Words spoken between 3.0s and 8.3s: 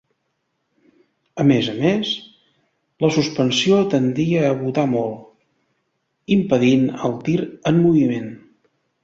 la suspensió tendia a botar molt, impedint el tir en moviment.